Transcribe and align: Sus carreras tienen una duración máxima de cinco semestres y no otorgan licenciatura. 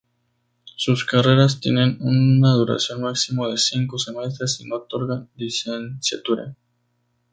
Sus 0.65 1.05
carreras 1.05 1.59
tienen 1.59 1.99
una 2.01 2.53
duración 2.53 3.01
máxima 3.03 3.47
de 3.49 3.57
cinco 3.59 3.99
semestres 3.99 4.59
y 4.61 4.65
no 4.67 4.77
otorgan 4.77 5.29
licenciatura. 5.35 6.55